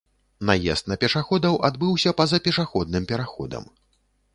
[0.49, 3.75] Наезд на пешаходаў адбыўся па-за пешаходным пераходам.